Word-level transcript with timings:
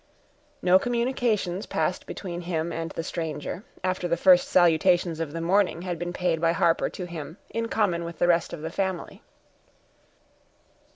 No 0.63 0.79
communications 0.79 1.67
passed 1.67 2.07
between 2.07 2.41
him 2.41 2.73
and 2.73 2.89
the 2.89 3.03
stranger, 3.03 3.63
after 3.83 4.07
the 4.07 4.17
first 4.17 4.47
salutations 4.47 5.19
of 5.19 5.31
the 5.31 5.41
morning 5.41 5.83
had 5.83 5.99
been 5.99 6.11
paid 6.11 6.41
by 6.41 6.53
Harper 6.53 6.89
to 6.89 7.05
him, 7.05 7.37
in 7.51 7.67
common 7.67 8.03
with 8.03 8.17
the 8.17 8.27
rest 8.27 8.51
of 8.51 8.63
the 8.63 8.71
family. 8.71 9.21